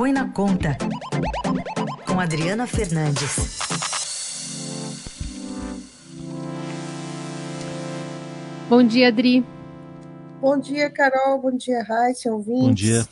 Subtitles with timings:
[0.00, 0.78] Põe na Conta,
[2.06, 3.58] com Adriana Fernandes.
[8.66, 9.44] Bom dia, Adri.
[10.40, 11.42] Bom dia, Carol.
[11.42, 12.62] Bom dia, Raíssa, ouvintes.
[12.62, 13.06] Bom dia.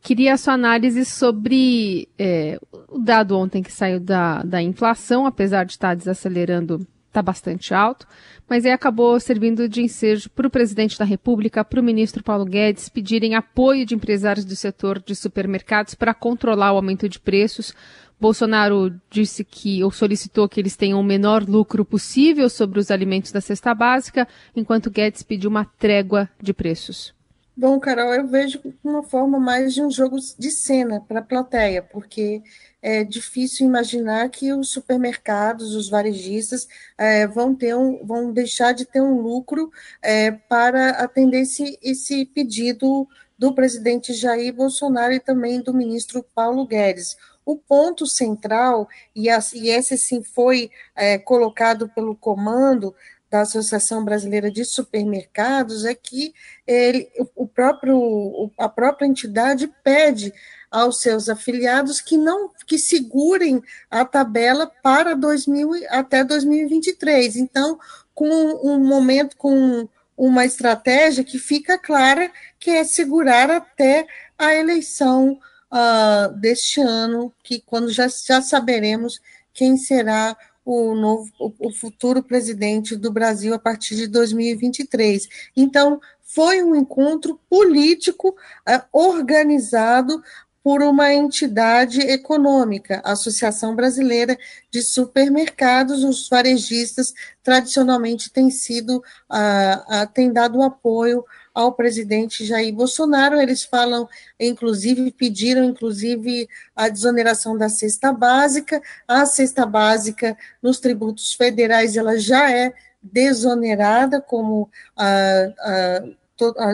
[0.00, 5.64] Queria a sua análise sobre é, o dado ontem que saiu da, da inflação, apesar
[5.64, 8.06] de estar desacelerando, está bastante alto,
[8.48, 12.44] mas aí acabou servindo de ensejo para o presidente da República, para o ministro Paulo
[12.44, 17.74] Guedes, pedirem apoio de empresários do setor de supermercados para controlar o aumento de preços.
[18.18, 23.32] Bolsonaro disse que, ou solicitou que eles tenham o menor lucro possível sobre os alimentos
[23.32, 27.14] da cesta básica, enquanto Guedes pediu uma trégua de preços.
[27.56, 31.82] Bom, Carol, eu vejo uma forma mais de um jogo de cena para a plateia,
[31.82, 32.42] porque
[32.82, 36.66] é difícil imaginar que os supermercados, os varejistas,
[36.96, 39.70] é, vão, ter um, vão deixar de ter um lucro
[40.02, 43.06] é, para atender esse, esse pedido
[43.38, 47.16] do presidente Jair Bolsonaro e também do ministro Paulo Guedes.
[47.44, 52.94] O ponto central, e, e esse sim foi é, colocado pelo comando
[53.30, 56.34] da Associação Brasileira de Supermercados é que
[56.66, 60.32] ele, o próprio, a própria entidade pede
[60.70, 67.36] aos seus afiliados que não que segurem a tabela para 2000 até 2023.
[67.36, 67.78] Então,
[68.14, 74.06] com um momento com uma estratégia que fica clara que é segurar até
[74.38, 75.38] a eleição
[75.72, 79.20] uh, deste ano, que quando já, já saberemos
[79.52, 80.36] quem será
[80.72, 85.28] o novo o futuro presidente do Brasil a partir de 2023.
[85.56, 90.22] Então, foi um encontro político uh, organizado
[90.62, 94.38] por uma entidade econômica, a Associação Brasileira
[94.70, 101.24] de Supermercados, os varejistas tradicionalmente têm sido, uh, uh, têm dado apoio
[101.60, 103.40] ao presidente Jair Bolsonaro.
[103.40, 104.08] Eles falam,
[104.38, 108.82] inclusive, pediram, inclusive, a desoneração da cesta básica.
[109.06, 112.72] A cesta básica nos tributos federais ela já é
[113.02, 116.02] desonerada, como a,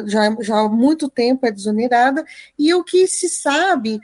[0.07, 2.25] já, já há muito tempo é desonerada,
[2.59, 4.01] e o que se sabe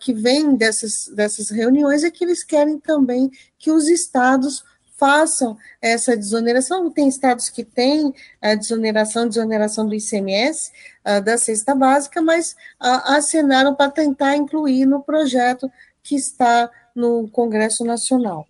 [0.00, 4.64] que vem dessas, dessas reuniões é que eles querem também que os estados
[5.04, 6.90] façam essa desoneração.
[6.90, 10.72] Tem estados que têm a desoneração, desoneração do ICMS,
[11.04, 15.70] uh, da cesta básica, mas uh, acenaram para tentar incluir no projeto
[16.02, 18.46] que está no Congresso Nacional.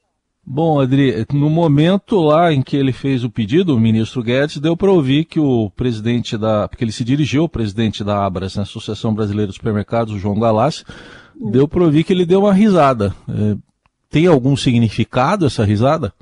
[0.47, 4.77] Bom, Adri, no momento lá em que ele fez o pedido, o ministro Guedes deu
[4.77, 6.69] para ouvir que o presidente da.
[6.69, 10.39] Porque ele se dirigiu ao presidente da Abras, na Associação Brasileira de Supermercados, o João
[10.39, 10.85] Galassi,
[11.51, 13.13] deu para ouvir que ele deu uma risada.
[13.29, 13.57] É,
[14.11, 16.13] tem algum significado essa risada?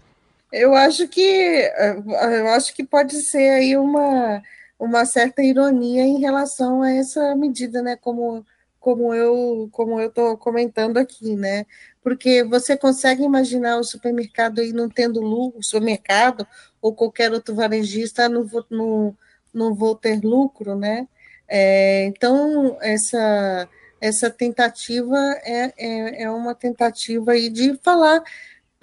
[0.53, 4.43] Eu acho que eu acho que pode ser aí uma,
[4.79, 7.97] uma certa ironia em relação a essa medida, né?
[7.97, 8.45] Como,
[8.79, 11.65] como eu como eu estou comentando aqui, né?
[12.03, 16.47] Porque você consegue imaginar o supermercado aí não tendo lucro, o supermercado
[16.83, 19.17] ou qualquer outro varejista não não,
[19.55, 21.09] não vou ter lucro, né?
[21.49, 23.69] É, então essa
[24.01, 28.23] essa tentativa é, é, é uma tentativa aí de falar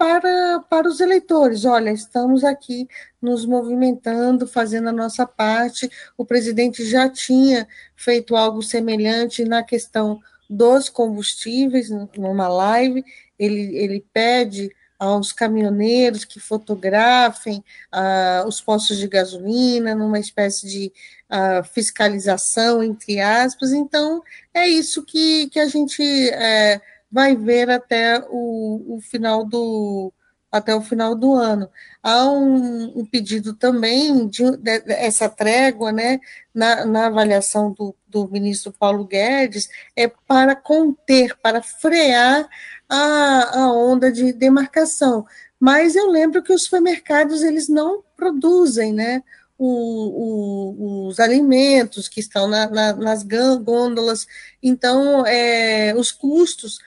[0.00, 1.66] para, para os eleitores.
[1.66, 2.88] Olha, estamos aqui
[3.20, 5.90] nos movimentando, fazendo a nossa parte.
[6.16, 10.18] O presidente já tinha feito algo semelhante na questão
[10.48, 13.04] dos combustíveis, numa live.
[13.38, 17.62] Ele, ele pede aos caminhoneiros que fotografem
[17.92, 20.92] uh, os postos de gasolina, numa espécie de
[21.28, 23.70] uh, fiscalização, entre aspas.
[23.70, 24.22] Então,
[24.54, 26.02] é isso que, que a gente.
[26.30, 30.12] É, vai ver até o, o final do
[30.50, 31.70] até o final do ano.
[32.02, 36.18] Há um, um pedido também de, de, essa trégua, né,
[36.52, 42.48] na, na avaliação do, do, ministro Paulo Guedes, é para conter, para frear
[42.88, 45.24] a, a onda de demarcação.
[45.58, 49.22] Mas eu lembro que os supermercados eles não produzem, né,
[49.56, 54.26] o, o, os alimentos que estão na, na, nas gôndolas,
[54.62, 56.78] então é, os custos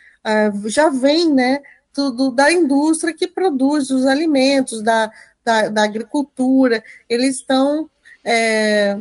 [0.65, 1.61] já vem né,
[1.93, 5.11] tudo da indústria que produz os alimentos, da,
[5.43, 7.89] da, da agricultura, eles estão.
[8.23, 8.97] É,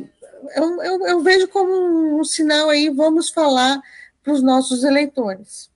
[0.57, 3.81] eu, eu, eu, vejo como um sinal aí, vamos falar
[4.23, 5.71] para os nossos eleitores.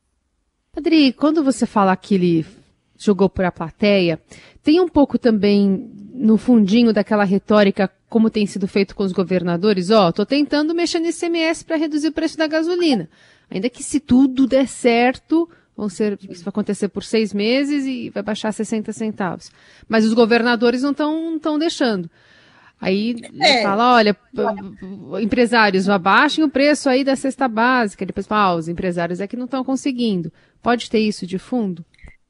[0.77, 2.47] Adri, quando você fala que ele
[2.99, 4.21] jogou para a plateia,
[4.63, 9.91] tem um pouco também no fundinho daquela retórica, como tem sido feito com os governadores,
[9.91, 13.09] ó, oh, tô tentando mexer no ICMS para reduzir o preço da gasolina.
[13.51, 18.11] Ainda que se tudo der certo, vão ser, isso vai acontecer por seis meses e
[18.11, 19.51] vai baixar 60 centavos.
[19.89, 22.11] Mas os governadores não estão deixando.
[22.81, 23.63] Aí é.
[23.63, 24.17] fala, olha,
[25.23, 28.05] empresários, abaixem o preço aí da cesta básica.
[28.05, 30.31] Depois fala, ah, os empresários é que não estão conseguindo.
[30.63, 31.85] Pode ter isso de fundo?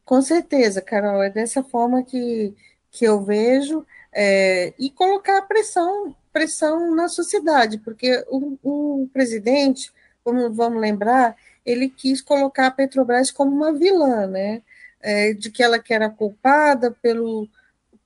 [0.07, 1.23] Com certeza, Carol.
[1.23, 2.55] É dessa forma que,
[2.91, 3.85] que eu vejo.
[4.13, 8.57] É, e colocar pressão, pressão na sociedade, porque o,
[9.03, 9.93] o presidente,
[10.25, 11.37] como vamos lembrar,
[11.67, 14.63] ele quis colocar a Petrobras como uma vilã, né?
[15.01, 17.47] É, de que ela que era culpada pelo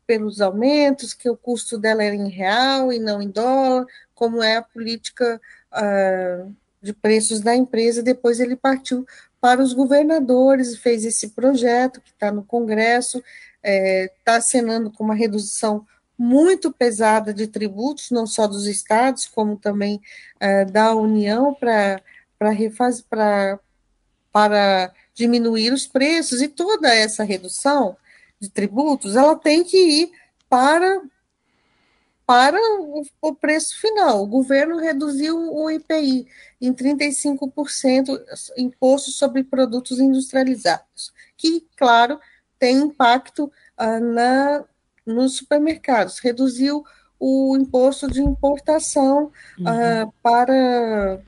[0.06, 4.56] pelos aumentos, que o custo dela era em real e não em dólar, como é
[4.56, 5.40] a política
[5.72, 6.52] uh,
[6.82, 8.02] de preços da empresa.
[8.02, 9.06] Depois ele partiu
[9.40, 14.40] para os governadores, fez esse projeto que está no Congresso, está é, tá
[14.96, 15.86] com uma redução
[16.18, 20.00] muito pesada de tributos, não só dos estados, como também
[20.38, 22.02] é, da União, para
[23.08, 23.58] para
[24.32, 27.96] para diminuir os preços, e toda essa redução
[28.38, 30.12] de tributos, ela tem que ir
[30.48, 31.02] para,
[32.30, 34.22] para o, o preço final.
[34.22, 36.28] O governo reduziu o IPI
[36.60, 38.22] em 35%
[38.56, 42.20] imposto sobre produtos industrializados, que, claro,
[42.56, 44.64] tem impacto ah, na,
[45.04, 46.20] nos supermercados.
[46.20, 46.84] Reduziu
[47.18, 49.66] o imposto de importação uhum.
[49.66, 51.20] ah, para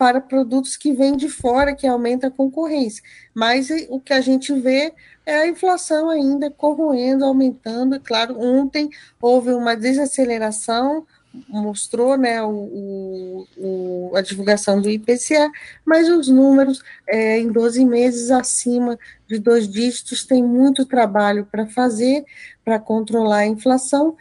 [0.00, 3.02] para produtos que vêm de fora, que aumenta a concorrência.
[3.34, 4.94] Mas o que a gente vê
[5.26, 7.94] é a inflação ainda corroendo, aumentando.
[7.94, 8.88] E, claro, ontem
[9.20, 11.06] houve uma desaceleração,
[11.46, 15.50] mostrou né, o, o, a divulgação do IPCA,
[15.84, 21.66] mas os números é, em 12 meses acima de dois dígitos tem muito trabalho para
[21.66, 22.24] fazer,
[22.64, 24.16] para controlar a inflação,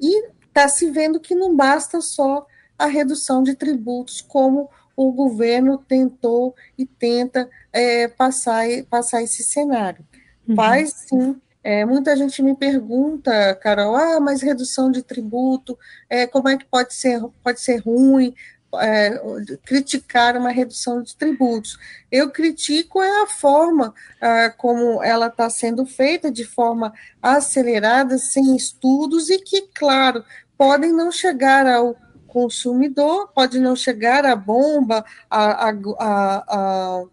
[0.00, 2.46] e está se vendo que não basta só
[2.78, 10.04] a redução de tributos, como o governo tentou e tenta é, passar, passar esse cenário.
[10.48, 10.54] Uhum.
[10.54, 11.40] Faz sim.
[11.62, 15.78] É, muita gente me pergunta, Carol, ah, mas redução de tributo,
[16.10, 18.34] é, como é que pode ser, pode ser ruim
[18.74, 19.18] é,
[19.64, 21.78] criticar uma redução de tributos?
[22.12, 26.92] Eu critico é a forma ah, como ela está sendo feita, de forma
[27.22, 30.22] acelerada, sem estudos, e que, claro,
[30.58, 31.96] podem não chegar ao
[32.34, 37.04] consumidor, pode não chegar a bomba, a, a, a, a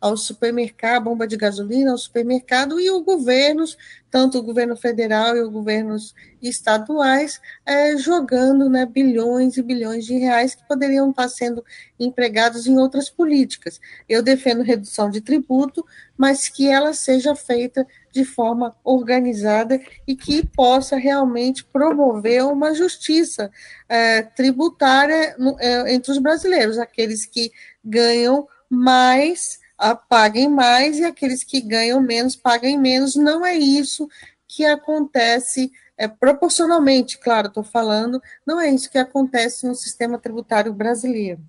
[0.00, 3.76] ao supermercado, bomba de gasolina, ao supermercado, e os governos,
[4.10, 10.16] tanto o governo federal e os governos estaduais, é, jogando né, bilhões e bilhões de
[10.16, 11.62] reais que poderiam estar sendo
[11.98, 13.78] empregados em outras políticas.
[14.08, 15.84] Eu defendo redução de tributo,
[16.16, 23.50] mas que ela seja feita de forma organizada e que possa realmente promover uma justiça
[23.88, 27.52] é, tributária no, é, entre os brasileiros, aqueles que
[27.84, 29.60] ganham mais
[30.08, 33.16] paguem mais e aqueles que ganham menos paguem menos.
[33.16, 34.08] Não é isso
[34.46, 40.72] que acontece é, proporcionalmente, claro, estou falando, não é isso que acontece no sistema tributário
[40.72, 41.40] brasileiro.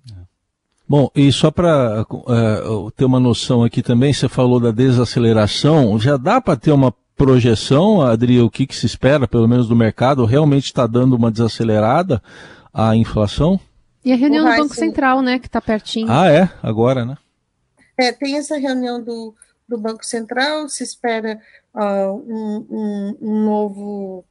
[0.86, 6.18] Bom, e só para é, ter uma noção aqui também, você falou da desaceleração, já
[6.18, 10.26] dá para ter uma projeção, Adri, o que, que se espera, pelo menos do mercado,
[10.26, 12.22] realmente está dando uma desacelerada
[12.74, 13.58] a inflação?
[14.04, 16.10] E a reunião do Banco Central, né, que está pertinho.
[16.10, 16.50] Ah, é?
[16.62, 17.16] Agora, né?
[18.02, 19.32] É, tem essa reunião do,
[19.68, 21.40] do Banco Central, se espera
[21.72, 24.24] uh, um, um, um, novo,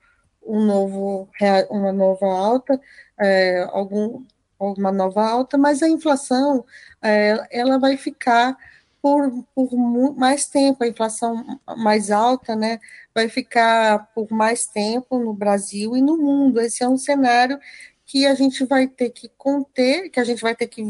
[0.46, 1.30] um novo,
[1.70, 2.82] uma nova alta,
[3.18, 4.26] é, algum,
[4.60, 6.66] uma nova alta, mas a inflação
[7.02, 8.58] é, ela vai ficar
[9.02, 9.72] por, por
[10.18, 12.78] mais tempo, a inflação mais alta, né,
[13.16, 16.60] vai ficar por mais tempo no Brasil e no mundo.
[16.60, 17.58] Esse é um cenário
[18.06, 20.84] que a gente vai ter que conter, que a gente vai ter que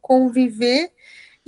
[0.00, 0.92] conviver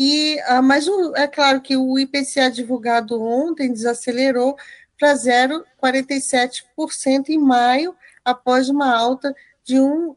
[0.03, 4.57] e, ah, mas o, é claro que o IPCA divulgado ontem desacelerou
[4.99, 10.17] para 0,47% em maio, após uma alta de 1, uh,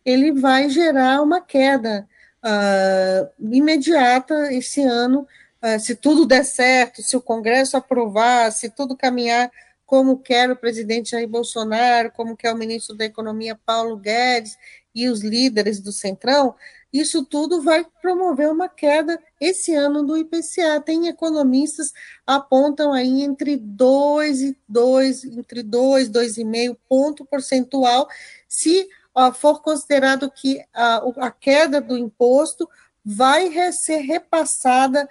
[0.05, 2.09] ele vai gerar uma queda
[2.45, 5.27] uh, imediata esse ano.
[5.63, 9.51] Uh, se tudo der certo, se o Congresso aprovar, se tudo caminhar
[9.87, 14.57] como quer o presidente Jair Bolsonaro, como quer o ministro da Economia Paulo Guedes
[14.95, 16.55] e os líderes do Centrão,
[16.93, 20.81] isso tudo vai promover uma queda esse ano do IPCA.
[20.85, 21.93] Tem economistas
[22.27, 28.09] apontam aí entre 2 e 2, entre 2, 2,5 ponto percentual,
[28.47, 32.69] se ó, for considerado que a, a queda do imposto
[33.05, 35.09] vai ser repassada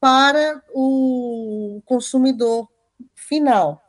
[0.00, 2.68] para o consumidor
[3.14, 3.82] final.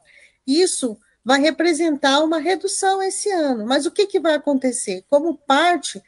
[0.45, 3.65] Isso vai representar uma redução esse ano.
[3.65, 5.05] Mas o que, que vai acontecer?
[5.09, 6.01] Como parte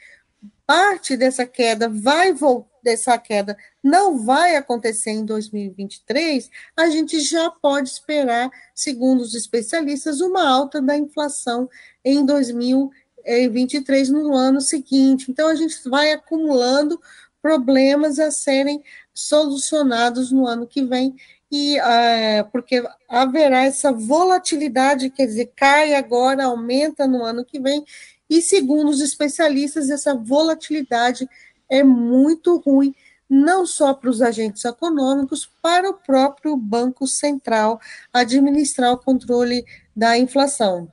[0.71, 2.33] parte dessa queda vai
[2.81, 10.21] dessa queda não vai acontecer em 2023, a gente já pode esperar, segundo os especialistas,
[10.21, 11.69] uma alta da inflação
[12.05, 15.29] em 2023 no ano seguinte.
[15.29, 17.01] Então a gente vai acumulando
[17.41, 18.81] problemas a serem
[19.13, 21.17] solucionados no ano que vem
[21.51, 27.83] e uh, porque haverá essa volatilidade, quer dizer, cai agora, aumenta no ano que vem,
[28.31, 31.29] e segundo os especialistas, essa volatilidade
[31.69, 32.95] é muito ruim,
[33.29, 37.77] não só para os agentes econômicos, para o próprio Banco Central
[38.13, 40.87] administrar o controle da inflação.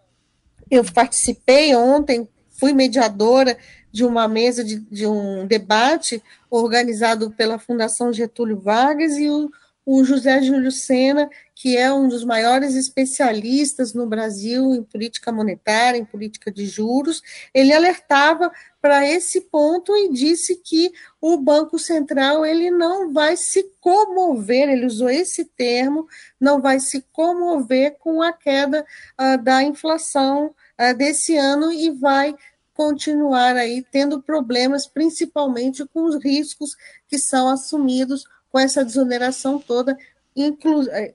[0.68, 3.56] Eu participei ontem, fui mediadora
[3.92, 9.48] de uma mesa de, de um debate organizado pela Fundação Getúlio Vargas e o
[9.90, 15.96] o José Júlio Sena, que é um dos maiores especialistas no Brasil em política monetária,
[15.96, 17.22] em política de juros,
[17.54, 18.52] ele alertava
[18.82, 20.92] para esse ponto e disse que
[21.22, 26.06] o Banco Central ele não vai se comover, ele usou esse termo,
[26.38, 28.84] não vai se comover com a queda
[29.18, 32.36] uh, da inflação uh, desse ano e vai
[32.74, 36.76] continuar aí tendo problemas, principalmente com os riscos
[37.08, 39.96] que são assumidos com essa desoneração toda,
[40.34, 41.14] inclu é,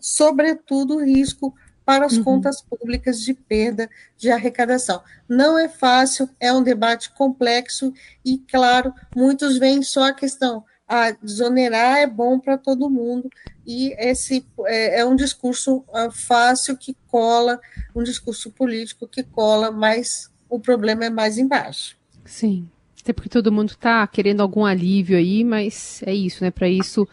[0.00, 2.24] sobretudo o risco para as uhum.
[2.24, 5.02] contas públicas de perda de arrecadação.
[5.28, 7.92] Não é fácil, é um debate complexo
[8.24, 10.64] e, claro, muitos veem só a questão.
[10.86, 13.30] A desonerar é bom para todo mundo
[13.66, 17.60] e esse é, é um discurso uh, fácil que cola,
[17.94, 21.96] um discurso político que cola, mas o problema é mais embaixo.
[22.24, 22.68] Sim.
[23.02, 26.50] Até porque todo mundo está querendo algum alívio aí, mas é isso, né?
[26.50, 27.06] Para isso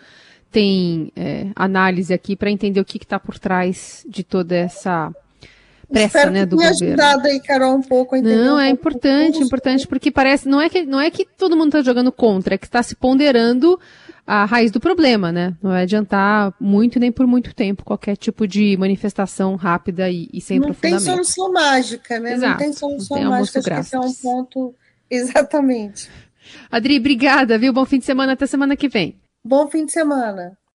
[0.51, 5.13] tem é, análise aqui para entender o que está por trás de toda essa
[5.91, 6.85] pressa, Espero né, do governo.
[6.85, 8.35] ajudado aí, Carol, um pouco a entender.
[8.35, 11.69] Não, um é importante, importante, porque parece, não é que, não é que todo mundo
[11.69, 13.79] está jogando contra, é que está se ponderando
[14.25, 15.55] a raiz do problema, né?
[15.61, 20.39] Não vai adiantar muito nem por muito tempo qualquer tipo de manifestação rápida e, e
[20.39, 20.67] sem não.
[20.67, 22.33] Não tem solução mágica, né?
[22.33, 24.75] Exato, não tem solução não tem mágica, acho que é um ponto
[25.11, 26.09] Exatamente.
[26.69, 27.73] Adri, obrigada, viu?
[27.73, 29.19] Bom fim de semana, até semana que vem.
[29.43, 30.58] Bom fim de semana.